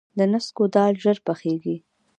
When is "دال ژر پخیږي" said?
0.73-1.75